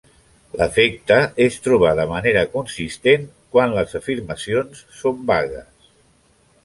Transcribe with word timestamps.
L'efecte 0.59 1.17
és 1.45 1.57
trobar 1.67 1.91
de 1.99 2.07
manera 2.13 2.43
consistent 2.55 3.29
quan 3.57 3.77
les 3.77 3.93
afirmacions 4.01 4.83
són 5.03 5.21
vagues. 5.35 5.93